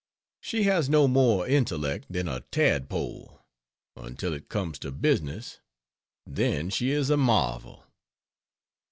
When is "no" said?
0.89-1.07